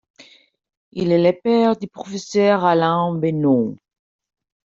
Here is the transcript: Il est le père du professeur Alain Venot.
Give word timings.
Il 0.93 1.11
est 1.11 1.21
le 1.21 1.31
père 1.39 1.77
du 1.77 1.85
professeur 1.87 2.65
Alain 2.65 3.19
Venot. 3.19 3.75